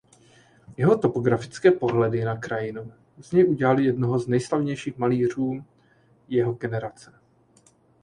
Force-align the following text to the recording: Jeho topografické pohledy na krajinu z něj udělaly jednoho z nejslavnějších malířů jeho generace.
Jeho 0.77 0.97
topografické 0.97 1.71
pohledy 1.71 2.23
na 2.25 2.37
krajinu 2.37 2.91
z 3.21 3.31
něj 3.31 3.49
udělaly 3.49 3.83
jednoho 3.83 4.19
z 4.19 4.27
nejslavnějších 4.27 4.97
malířů 4.97 5.63
jeho 6.27 6.53
generace. 6.53 7.11